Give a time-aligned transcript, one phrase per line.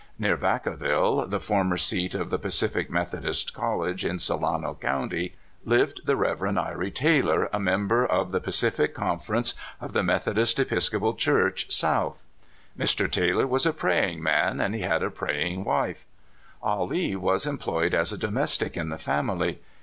[0.17, 6.07] Near Vacaville, the former seat of the Pacific Methodist College, in Solan a county, lived
[6.07, 6.39] the Rev.
[6.55, 8.31] Try Taylor, a member of 200 CALIFORNIA SKETCHES.
[8.31, 12.25] the Pacific Conference of the Methodist Episcopal Church, South.
[12.75, 13.11] Mr.
[13.11, 16.07] Taylor was a praying man, and he had a praying wife.
[16.63, 19.59] Ah Lee was employed as a domestic in the family.